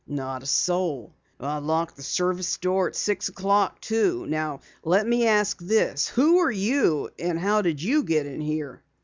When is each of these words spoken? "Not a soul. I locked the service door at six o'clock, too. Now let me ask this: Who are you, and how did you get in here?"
"Not 0.07 0.41
a 0.41 0.47
soul. 0.47 1.13
I 1.39 1.59
locked 1.59 1.95
the 1.95 2.01
service 2.01 2.57
door 2.57 2.87
at 2.87 2.95
six 2.95 3.29
o'clock, 3.29 3.79
too. 3.81 4.25
Now 4.25 4.61
let 4.83 5.05
me 5.05 5.27
ask 5.27 5.59
this: 5.59 6.07
Who 6.07 6.39
are 6.39 6.49
you, 6.51 7.11
and 7.19 7.37
how 7.37 7.61
did 7.61 7.83
you 7.83 8.01
get 8.01 8.25
in 8.25 8.41
here?" 8.41 8.81